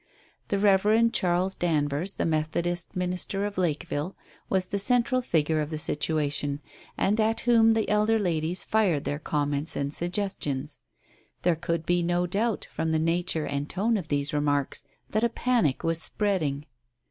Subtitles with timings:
[0.47, 1.11] The Rev.
[1.11, 4.17] Charles Danvers, the Methodist minister of Lakeville,
[4.49, 6.59] was the central figure of the situation,
[6.97, 10.79] and at whom the elder ladies fired their comments and suggestions.
[11.43, 15.29] There could be no doubt, from the nature and tone of these remarks, that a
[15.29, 16.65] panic was spreading.